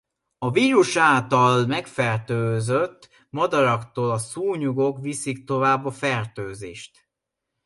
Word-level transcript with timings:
A 0.37 0.51
vírus 0.51 0.95
által 0.95 1.65
megfertőzött 1.65 3.09
madaraktól 3.29 4.11
a 4.11 4.17
szúnyogok 4.17 4.99
viszik 4.99 5.43
tovább 5.45 5.85
a 5.85 5.91
fertőzést. 5.91 7.07